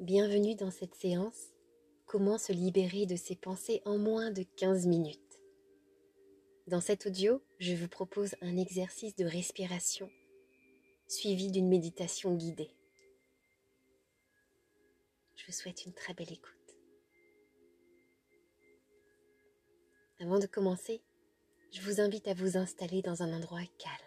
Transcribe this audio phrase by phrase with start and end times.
[0.00, 1.54] Bienvenue dans cette séance
[2.04, 5.40] Comment se libérer de ses pensées en moins de 15 minutes?
[6.66, 10.10] Dans cet audio, je vous propose un exercice de respiration
[11.08, 12.76] suivi d'une méditation guidée.
[15.34, 16.76] Je vous souhaite une très belle écoute.
[20.20, 21.00] Avant de commencer,
[21.72, 24.05] je vous invite à vous installer dans un endroit calme.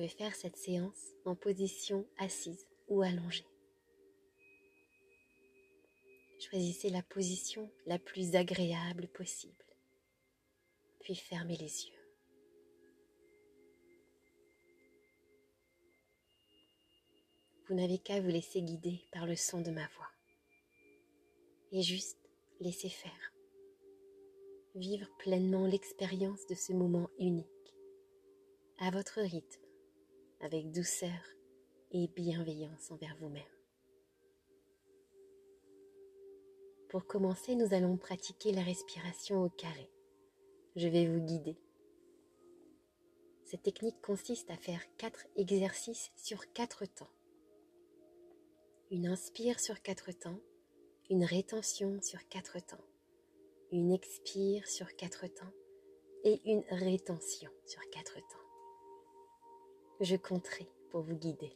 [0.00, 3.44] Pouvez faire cette séance en position assise ou allongée.
[6.38, 9.62] Choisissez la position la plus agréable possible,
[11.00, 11.98] puis fermez les yeux.
[17.68, 20.10] Vous n'avez qu'à vous laisser guider par le son de ma voix
[21.72, 22.18] et juste
[22.58, 23.34] laisser faire.
[24.74, 27.46] Vivre pleinement l'expérience de ce moment unique,
[28.78, 29.69] à votre rythme
[30.40, 31.10] avec douceur
[31.92, 33.42] et bienveillance envers vous-même.
[36.88, 39.88] Pour commencer, nous allons pratiquer la respiration au carré.
[40.76, 41.56] Je vais vous guider.
[43.44, 47.10] Cette technique consiste à faire quatre exercices sur quatre temps.
[48.90, 50.40] Une inspire sur quatre temps,
[51.10, 52.84] une rétention sur quatre temps,
[53.72, 55.52] une expire sur quatre temps
[56.24, 58.49] et une rétention sur quatre temps
[60.00, 61.52] je compterai pour vous guider.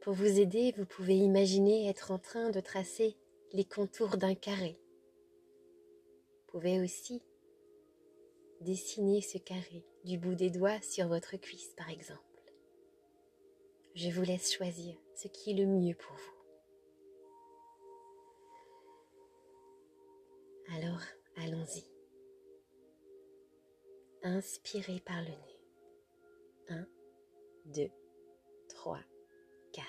[0.00, 3.16] Pour vous aider, vous pouvez imaginer être en train de tracer
[3.52, 4.76] les contours d'un carré.
[6.40, 7.22] Vous pouvez aussi
[8.60, 12.20] dessiner ce carré du bout des doigts sur votre cuisse, par exemple.
[13.94, 16.32] Je vous laisse choisir ce qui est le mieux pour vous.
[20.74, 21.02] Alors,
[21.36, 21.84] allons-y.
[24.22, 25.51] Inspirez par le nez.
[26.68, 26.86] 1,
[27.66, 27.90] 2,
[28.68, 28.98] 3,
[29.72, 29.86] 4.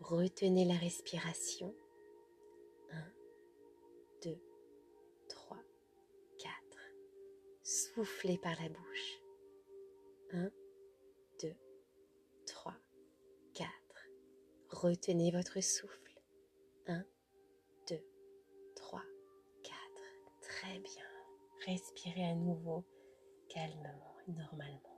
[0.00, 1.74] Retenez la respiration.
[2.90, 2.96] 1,
[4.22, 4.38] 2,
[5.28, 5.58] 3,
[6.38, 6.54] 4.
[7.62, 9.20] Soufflez par la bouche.
[10.32, 10.50] 1,
[11.42, 11.54] 2,
[12.46, 12.74] 3,
[13.54, 13.70] 4.
[14.70, 16.20] Retenez votre souffle.
[16.86, 17.04] 1,
[17.88, 17.96] 2,
[18.76, 19.02] 3,
[19.62, 19.78] 4.
[20.42, 21.04] Très bien.
[21.66, 22.84] Respirez à nouveau
[23.48, 24.93] calmement et normalement.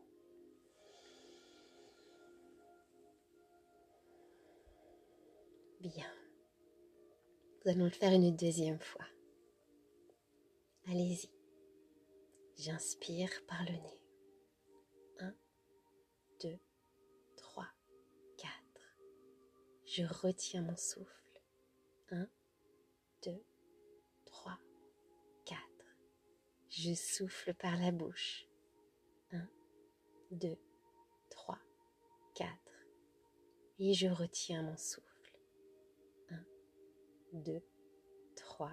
[5.80, 6.10] Bien.
[7.64, 9.04] Nous allons le faire une deuxième fois.
[10.86, 11.30] Allez-y.
[12.56, 14.02] J'inspire par le nez.
[15.18, 15.34] 1,
[16.42, 16.58] 2,
[17.36, 17.66] 3,
[18.38, 18.52] 4.
[19.84, 21.42] Je retiens mon souffle.
[22.10, 22.26] 1,
[23.24, 23.44] 2,
[24.24, 24.58] 3,
[25.44, 25.60] 4.
[26.70, 28.46] Je souffle par la bouche.
[29.32, 29.46] 1,
[30.30, 30.56] 2,
[31.30, 31.58] 3,
[32.34, 32.50] 4.
[33.78, 35.15] Et je retiens mon souffle.
[37.36, 37.62] 2,
[38.36, 38.72] 3,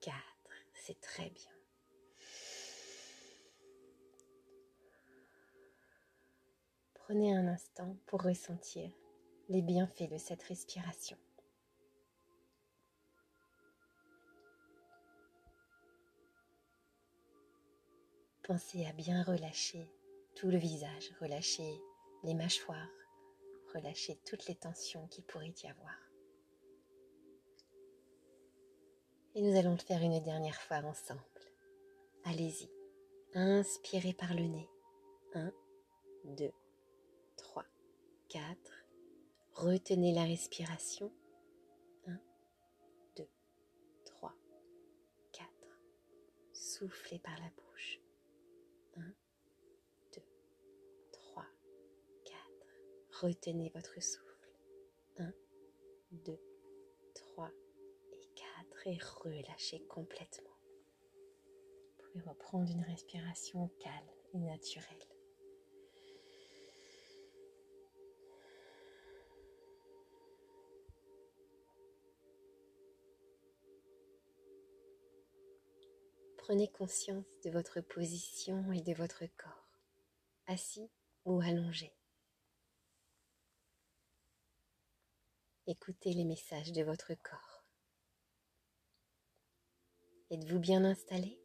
[0.00, 0.16] 4.
[0.74, 1.52] C'est très bien.
[6.94, 8.90] Prenez un instant pour ressentir
[9.48, 11.18] les bienfaits de cette respiration.
[18.44, 19.90] Pensez à bien relâcher
[20.34, 21.80] tout le visage, relâcher
[22.24, 22.88] les mâchoires,
[23.74, 26.09] relâcher toutes les tensions qui pourrait y avoir.
[29.34, 31.20] Et nous allons le faire une dernière fois ensemble.
[32.24, 32.68] Allez-y.
[33.34, 34.68] Inspirez par le nez.
[35.34, 35.52] 1,
[36.24, 36.50] 2,
[37.36, 37.64] 3,
[38.28, 38.56] 4.
[39.54, 41.12] Retenez la respiration.
[42.08, 42.18] 1,
[43.18, 43.28] 2,
[44.04, 44.34] 3,
[45.32, 45.48] 4.
[46.52, 48.00] Soufflez par la bouche.
[48.96, 49.00] 1,
[50.12, 50.22] 2,
[51.12, 51.46] 3,
[52.24, 52.36] 4.
[53.22, 54.29] Retenez votre souffle.
[58.86, 60.50] Et relâchez complètement.
[61.98, 64.84] Vous pouvez reprendre une respiration calme et naturelle.
[76.38, 79.78] Prenez conscience de votre position et de votre corps,
[80.48, 80.90] assis
[81.24, 81.92] ou allongé.
[85.68, 87.49] Écoutez les messages de votre corps.
[90.32, 91.40] Êtes-vous bien installé?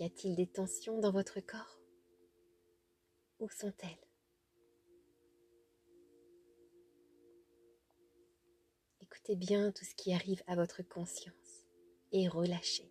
[0.00, 1.78] Y a-t-il des tensions dans votre corps?
[3.38, 4.04] Où sont-elles?
[9.00, 11.64] Écoutez bien tout ce qui arrive à votre conscience
[12.10, 12.90] et relâchez.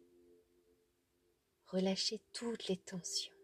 [1.65, 3.35] Relâchez toutes les tensions.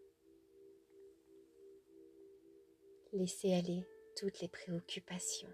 [3.12, 3.86] Laissez aller
[4.16, 5.52] toutes les préoccupations,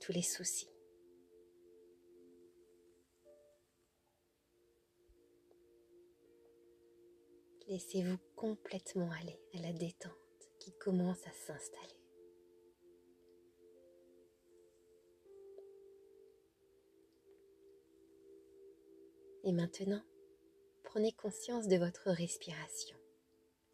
[0.00, 0.71] tous les soucis.
[7.68, 10.12] Laissez-vous complètement aller à la détente
[10.58, 12.02] qui commence à s'installer.
[19.44, 20.02] Et maintenant,
[20.84, 22.96] prenez conscience de votre respiration.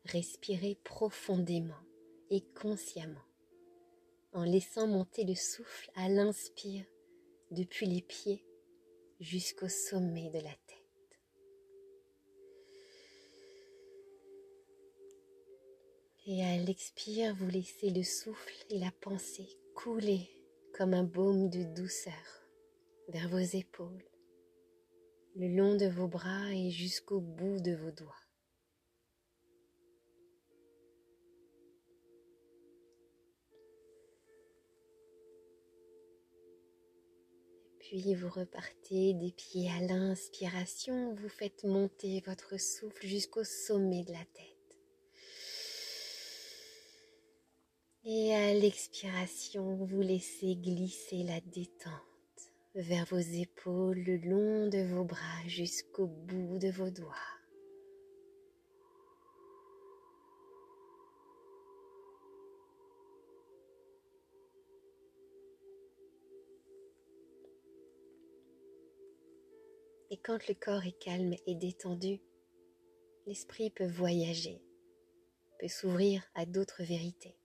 [0.07, 1.83] Respirez profondément
[2.31, 3.25] et consciemment
[4.33, 6.85] en laissant monter le souffle à l'inspire
[7.51, 8.45] depuis les pieds
[9.21, 10.68] jusqu'au sommet de la tête.
[16.31, 20.29] Et à l'expire, vous laissez le souffle et la pensée couler
[20.77, 22.13] comme un baume de douceur
[23.09, 24.05] vers vos épaules,
[25.37, 28.15] le long de vos bras et jusqu'au bout de vos doigts.
[37.81, 44.13] Puis vous repartez des pieds à l'inspiration, vous faites monter votre souffle jusqu'au sommet de
[44.13, 44.58] la tête.
[48.11, 51.93] Et à l'expiration, vous laissez glisser la détente
[52.75, 57.13] vers vos épaules, le long de vos bras jusqu'au bout de vos doigts.
[70.11, 72.23] Et quand le corps est calme et détendu,
[73.27, 74.63] l'esprit peut voyager,
[75.61, 77.38] peut s'ouvrir à d'autres vérités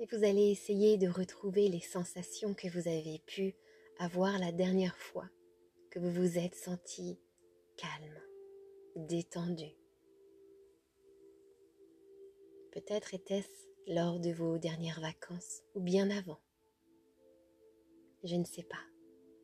[0.00, 3.54] et vous allez essayer de retrouver les sensations que vous avez pu
[3.98, 5.28] avoir la dernière fois
[5.90, 7.18] que vous vous êtes senti
[7.76, 8.20] calme,
[8.96, 9.70] détendu.
[12.72, 16.40] Peut-être était-ce lors de vos dernières vacances ou bien avant.
[18.24, 18.82] Je ne sais pas,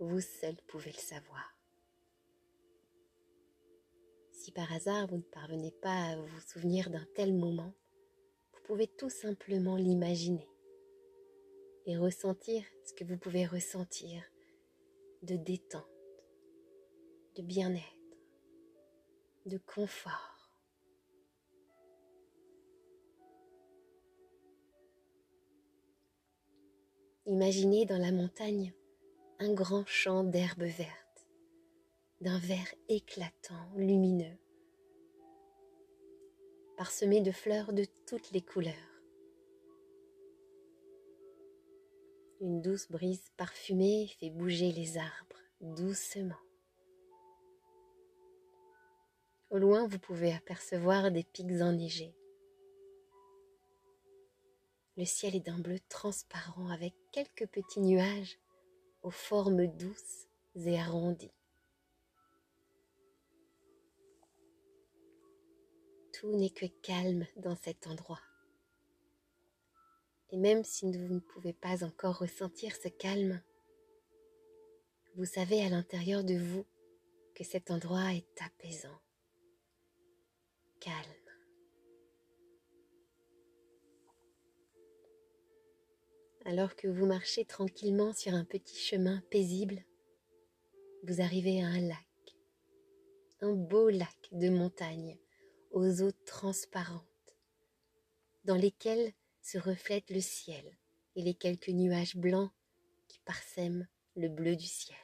[0.01, 1.55] vous seul pouvez le savoir.
[4.33, 7.75] Si par hasard vous ne parvenez pas à vous souvenir d'un tel moment,
[8.71, 10.49] pouvez tout simplement l'imaginer
[11.87, 14.23] et ressentir ce que vous pouvez ressentir
[15.23, 15.83] de détente,
[17.37, 18.17] de bien-être,
[19.47, 20.55] de confort.
[27.27, 28.73] Imaginez dans la montagne
[29.41, 31.27] un grand champ d'herbes vertes,
[32.21, 34.39] d'un vert éclatant, lumineux,
[36.81, 38.73] parsemé de fleurs de toutes les couleurs.
[42.41, 46.41] Une douce brise parfumée fait bouger les arbres doucement.
[49.51, 52.15] Au loin, vous pouvez apercevoir des pics enneigés.
[54.97, 58.39] Le ciel est d'un bleu transparent avec quelques petits nuages
[59.03, 61.35] aux formes douces et arrondies.
[66.21, 68.21] Tout n'est que calme dans cet endroit.
[70.29, 73.43] Et même si vous ne pouvez pas encore ressentir ce calme,
[75.17, 76.67] vous savez à l'intérieur de vous
[77.35, 79.01] que cet endroit est apaisant,
[80.79, 80.99] calme.
[86.45, 89.87] Alors que vous marchez tranquillement sur un petit chemin paisible,
[91.05, 92.37] vous arrivez à un lac,
[93.41, 95.19] un beau lac de montagne
[95.71, 97.05] aux eaux transparentes,
[98.45, 99.13] dans lesquelles
[99.43, 100.79] se reflète le ciel
[101.15, 102.53] et les quelques nuages blancs
[103.09, 104.97] qui parsèment le bleu du ciel.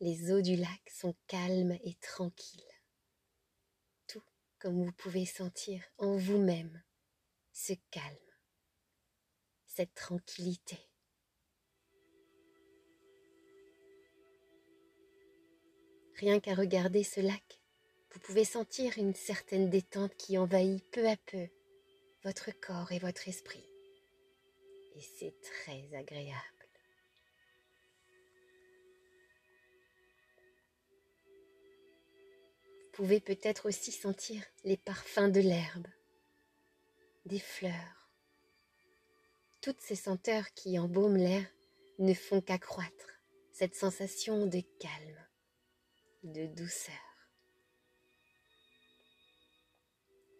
[0.00, 2.62] Les eaux du lac sont calmes et tranquilles,
[4.06, 4.22] tout
[4.58, 6.82] comme vous pouvez sentir en vous-même
[7.52, 8.16] ce calme,
[9.66, 10.78] cette tranquillité.
[16.24, 17.60] Rien qu'à regarder ce lac,
[18.10, 21.48] vous pouvez sentir une certaine détente qui envahit peu à peu
[22.22, 23.68] votre corps et votre esprit.
[24.96, 26.40] Et c'est très agréable.
[32.80, 35.88] Vous pouvez peut-être aussi sentir les parfums de l'herbe,
[37.26, 38.08] des fleurs.
[39.60, 41.44] Toutes ces senteurs qui embaument l'air
[41.98, 43.20] ne font qu'accroître
[43.52, 45.23] cette sensation de calme
[46.24, 46.94] de douceur.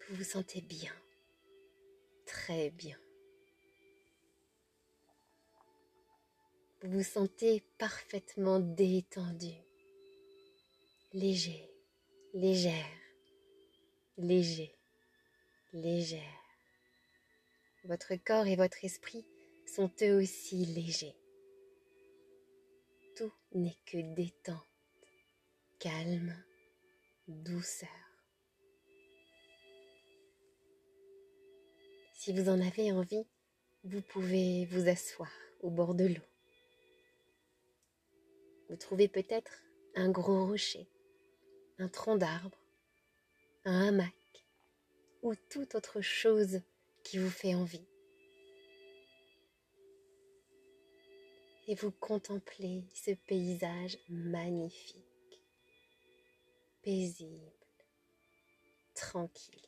[0.08, 0.92] Vous vous sentez bien,
[2.26, 2.98] très bien.
[6.82, 9.52] Vous vous sentez parfaitement détendu,
[11.12, 11.70] léger,
[12.32, 12.98] légère,
[14.16, 14.74] léger,
[15.72, 16.40] légère.
[17.84, 19.26] Votre corps et votre esprit
[19.66, 21.16] sont eux aussi légers.
[23.16, 24.73] Tout n'est que détente,
[25.84, 26.34] calme,
[27.28, 27.90] douceur.
[32.14, 33.26] Si vous en avez envie,
[33.82, 36.22] vous pouvez vous asseoir au bord de l'eau.
[38.70, 39.62] Vous trouvez peut-être
[39.94, 40.88] un gros rocher,
[41.76, 42.58] un tronc d'arbre,
[43.66, 44.46] un hamac
[45.20, 46.62] ou toute autre chose
[47.02, 47.86] qui vous fait envie.
[51.68, 55.13] Et vous contemplez ce paysage magnifique,
[56.84, 57.50] paisible,
[58.94, 59.66] tranquille.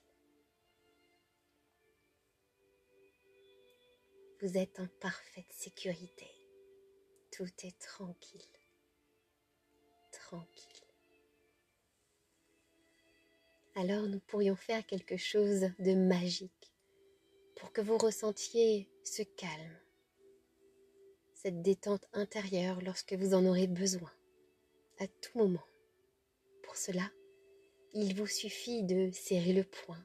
[4.42, 6.26] Vous êtes en parfaite sécurité.
[7.32, 8.40] Tout est tranquille.
[10.12, 10.82] Tranquille.
[13.76, 16.75] Alors nous pourrions faire quelque chose de magique
[17.56, 19.78] pour que vous ressentiez ce calme,
[21.35, 24.12] cette détente intérieure lorsque vous en aurez besoin,
[24.99, 25.64] à tout moment.
[26.76, 27.11] Cela,
[27.95, 30.04] il vous suffit de serrer le poing,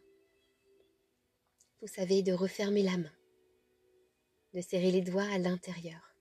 [1.82, 3.14] vous savez, de refermer la main,
[4.54, 6.16] de serrer les doigts à l'intérieur.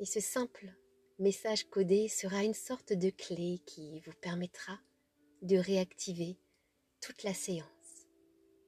[0.00, 0.74] Et ce simple
[1.20, 4.80] message codé sera une sorte de clé qui vous permettra
[5.42, 6.36] de réactiver
[7.00, 8.08] toute la séance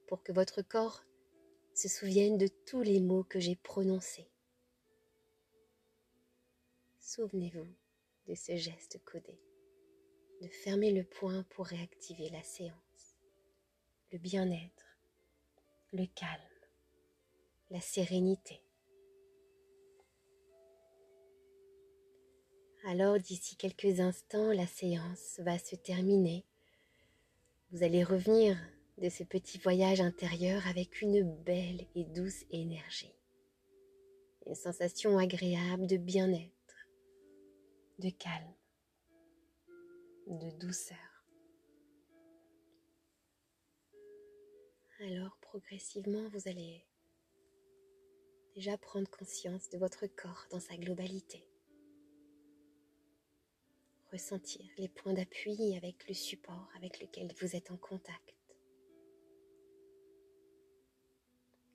[0.07, 1.03] pour que votre corps
[1.73, 4.29] se souvienne de tous les mots que j'ai prononcés.
[7.01, 7.67] Souvenez-vous
[8.27, 9.41] de ce geste codé,
[10.41, 13.15] de fermer le poing pour réactiver la séance,
[14.11, 14.99] le bien-être,
[15.93, 16.41] le calme,
[17.71, 18.61] la sérénité.
[22.85, 26.45] Alors d'ici quelques instants, la séance va se terminer.
[27.71, 28.57] Vous allez revenir
[28.97, 33.13] de ce petit voyage intérieur avec une belle et douce énergie.
[34.45, 36.87] Une sensation agréable de bien-être,
[37.99, 38.56] de calme,
[40.27, 40.97] de douceur.
[44.99, 46.85] Alors progressivement, vous allez
[48.55, 51.45] déjà prendre conscience de votre corps dans sa globalité.
[54.11, 58.37] Ressentir les points d'appui avec le support avec lequel vous êtes en contact.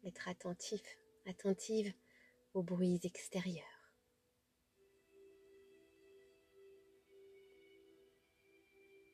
[0.04, 0.82] être attentif,
[1.26, 1.92] attentive
[2.54, 3.71] aux bruits extérieurs.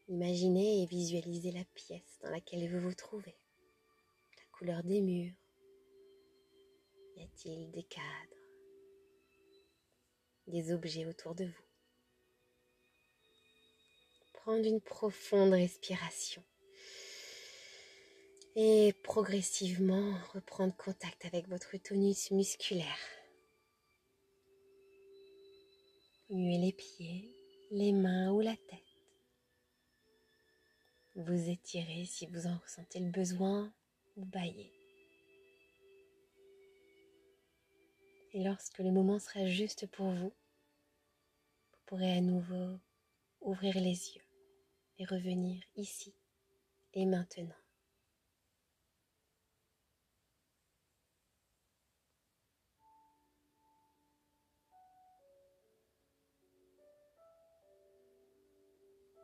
[0.09, 3.37] Imaginez et visualisez la pièce dans laquelle vous vous trouvez,
[4.39, 5.35] la couleur des murs.
[7.17, 8.43] Y a-t-il des cadres,
[10.47, 11.65] des objets autour de vous?
[14.33, 16.43] Prendre une profonde respiration
[18.57, 22.99] et progressivement reprendre contact avec votre tonus musculaire.
[26.31, 27.35] Muez les pieds,
[27.73, 28.88] les mains ou la tête.
[31.19, 33.73] Vous étirez si vous en ressentez le besoin
[34.17, 34.73] ou baillez.
[38.33, 40.33] Et lorsque le moment sera juste pour vous,
[41.73, 42.79] vous pourrez à nouveau
[43.41, 44.23] ouvrir les yeux
[44.99, 46.15] et revenir ici
[46.95, 47.68] et maintenant.